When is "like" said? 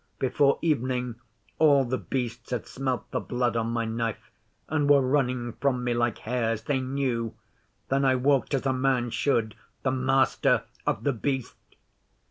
5.93-6.17